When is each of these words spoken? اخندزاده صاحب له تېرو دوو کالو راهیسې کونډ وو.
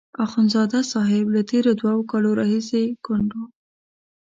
اخندزاده 0.25 0.79
صاحب 0.91 1.25
له 1.35 1.41
تېرو 1.51 1.71
دوو 1.79 1.99
کالو 2.11 2.29
راهیسې 2.39 2.83
کونډ 3.05 3.29
وو. 3.37 3.45